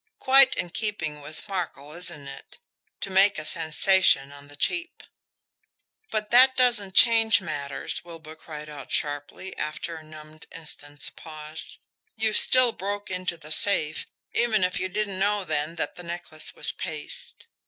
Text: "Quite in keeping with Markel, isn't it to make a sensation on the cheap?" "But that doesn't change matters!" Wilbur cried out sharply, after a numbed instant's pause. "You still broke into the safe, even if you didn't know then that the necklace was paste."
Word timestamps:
"Quite 0.17 0.55
in 0.55 0.71
keeping 0.71 1.21
with 1.21 1.47
Markel, 1.47 1.93
isn't 1.93 2.27
it 2.27 2.57
to 3.01 3.11
make 3.11 3.37
a 3.37 3.45
sensation 3.45 4.31
on 4.31 4.47
the 4.47 4.55
cheap?" 4.55 5.03
"But 6.09 6.31
that 6.31 6.57
doesn't 6.57 6.95
change 6.95 7.39
matters!" 7.39 8.03
Wilbur 8.03 8.35
cried 8.35 8.67
out 8.67 8.91
sharply, 8.91 9.55
after 9.59 9.97
a 9.97 10.03
numbed 10.03 10.47
instant's 10.51 11.11
pause. 11.11 11.77
"You 12.15 12.33
still 12.33 12.71
broke 12.71 13.11
into 13.11 13.37
the 13.37 13.51
safe, 13.51 14.07
even 14.33 14.63
if 14.63 14.79
you 14.79 14.89
didn't 14.89 15.19
know 15.19 15.43
then 15.43 15.75
that 15.75 15.93
the 15.97 16.01
necklace 16.03 16.55
was 16.55 16.71
paste." 16.71 17.45